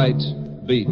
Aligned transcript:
Night 0.00 0.22
Beat. 0.66 0.88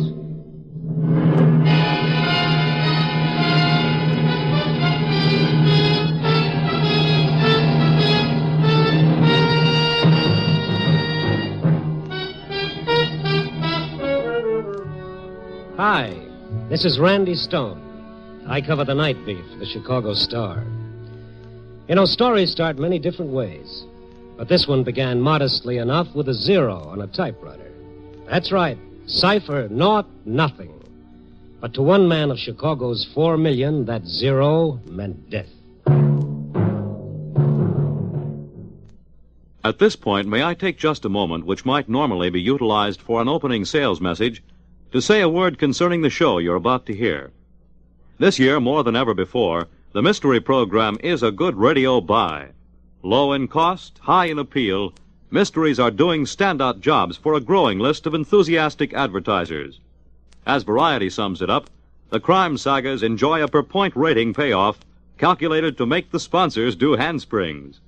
Hi, 15.78 16.14
this 16.68 16.84
is 16.84 16.98
Randy 17.00 17.34
Stone. 17.34 18.44
I 18.46 18.60
cover 18.60 18.84
the 18.84 18.92
night 18.92 19.16
beat 19.24 19.38
for 19.50 19.58
the 19.58 19.64
Chicago 19.64 20.12
Star. 20.12 20.66
You 21.88 21.94
know, 21.94 22.04
stories 22.04 22.52
start 22.52 22.78
many 22.78 22.98
different 22.98 23.32
ways, 23.32 23.86
but 24.36 24.50
this 24.50 24.68
one 24.68 24.84
began 24.84 25.18
modestly 25.18 25.78
enough 25.78 26.08
with 26.14 26.28
a 26.28 26.34
zero 26.34 26.74
on 26.74 27.00
a 27.00 27.06
typewriter. 27.06 27.72
That's 28.28 28.52
right, 28.52 28.76
cipher, 29.08 29.68
naught, 29.68 30.06
nothing. 30.24 30.72
But 31.60 31.74
to 31.74 31.82
one 31.82 32.06
man 32.06 32.30
of 32.30 32.38
Chicago's 32.38 33.04
four 33.14 33.36
million, 33.36 33.86
that 33.86 34.06
zero 34.06 34.80
meant 34.86 35.28
death. 35.28 35.48
At 39.64 39.80
this 39.80 39.96
point, 39.96 40.28
may 40.28 40.44
I 40.44 40.54
take 40.54 40.78
just 40.78 41.04
a 41.04 41.08
moment, 41.08 41.44
which 41.44 41.64
might 41.64 41.88
normally 41.88 42.30
be 42.30 42.40
utilized 42.40 43.02
for 43.02 43.20
an 43.20 43.28
opening 43.28 43.64
sales 43.64 44.00
message, 44.00 44.42
to 44.92 45.02
say 45.02 45.20
a 45.20 45.28
word 45.28 45.58
concerning 45.58 46.02
the 46.02 46.10
show 46.10 46.38
you're 46.38 46.54
about 46.54 46.86
to 46.86 46.94
hear. 46.94 47.32
This 48.18 48.38
year, 48.38 48.60
more 48.60 48.84
than 48.84 48.96
ever 48.96 49.14
before, 49.14 49.66
the 49.92 50.02
mystery 50.02 50.40
program 50.40 50.96
is 51.02 51.22
a 51.22 51.32
good 51.32 51.56
radio 51.56 52.00
buy. 52.00 52.48
Low 53.02 53.32
in 53.32 53.48
cost, 53.48 53.98
high 53.98 54.26
in 54.26 54.38
appeal, 54.38 54.92
mysteries 55.30 55.78
are 55.78 55.90
doing 55.90 56.24
standout 56.24 56.80
jobs 56.80 57.16
for 57.16 57.34
a 57.34 57.40
growing 57.40 57.78
list 57.78 58.06
of 58.06 58.14
enthusiastic 58.14 58.92
advertisers. 58.94 59.80
As 60.46 60.62
Variety 60.62 61.10
sums 61.10 61.42
it 61.42 61.50
up, 61.50 61.68
the 62.10 62.20
crime 62.20 62.56
sagas 62.56 63.02
enjoy 63.02 63.42
a 63.42 63.48
per 63.48 63.62
point 63.62 63.94
rating 63.94 64.32
payoff 64.32 64.78
calculated 65.18 65.76
to 65.76 65.84
make 65.84 66.10
the 66.10 66.20
sponsors 66.20 66.76
do 66.76 66.92
handsprings. 66.92 67.80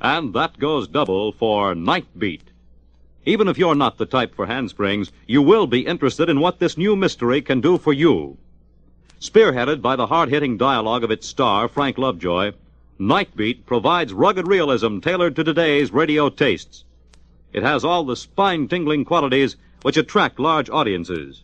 And 0.00 0.32
that 0.34 0.58
goes 0.58 0.88
double 0.88 1.32
for 1.32 1.74
Night 1.74 2.06
Beat. 2.18 2.50
Even 3.26 3.48
if 3.48 3.58
you're 3.58 3.74
not 3.74 3.98
the 3.98 4.06
type 4.06 4.34
for 4.34 4.46
handsprings, 4.46 5.10
you 5.26 5.42
will 5.42 5.66
be 5.66 5.86
interested 5.86 6.28
in 6.28 6.40
what 6.40 6.58
this 6.58 6.76
new 6.76 6.94
mystery 6.94 7.40
can 7.42 7.60
do 7.60 7.78
for 7.78 7.92
you. 7.92 8.36
Spearheaded 9.20 9.80
by 9.80 9.96
the 9.96 10.06
hard-hitting 10.06 10.58
dialogue 10.58 11.02
of 11.02 11.10
its 11.10 11.26
star, 11.26 11.66
Frank 11.68 11.96
Lovejoy, 11.96 12.52
Nightbeat 13.00 13.66
provides 13.66 14.12
rugged 14.12 14.46
realism 14.46 15.00
tailored 15.00 15.34
to 15.34 15.42
today's 15.42 15.92
radio 15.92 16.28
tastes. 16.28 16.84
It 17.52 17.64
has 17.64 17.84
all 17.84 18.04
the 18.04 18.14
spine-tingling 18.14 19.04
qualities 19.04 19.56
which 19.82 19.96
attract 19.96 20.38
large 20.38 20.70
audiences. 20.70 21.42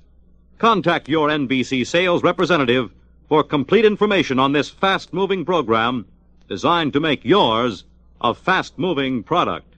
Contact 0.59 1.09
your 1.09 1.29
NBC 1.29 1.85
sales 1.85 2.23
representative 2.23 2.93
for 3.29 3.43
complete 3.43 3.85
information 3.85 4.39
on 4.39 4.53
this 4.53 4.71
fast-moving 4.71 5.45
program 5.45 6.07
designed 6.49 6.93
to 6.93 7.01
make 7.01 7.25
yours 7.25 7.83
a 8.21 8.33
fast-moving 8.33 9.25
product. 9.25 9.75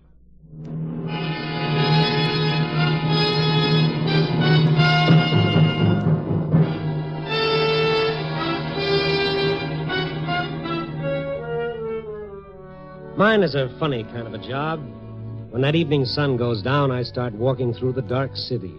Mine 13.16 13.42
is 13.42 13.54
a 13.54 13.68
funny 13.78 14.04
kind 14.04 14.26
of 14.26 14.32
a 14.32 14.38
job. 14.38 14.80
When 15.50 15.60
that 15.60 15.74
evening 15.74 16.06
sun 16.06 16.38
goes 16.38 16.62
down, 16.62 16.90
I 16.90 17.02
start 17.02 17.34
walking 17.34 17.74
through 17.74 17.92
the 17.92 18.00
dark 18.00 18.34
city. 18.34 18.72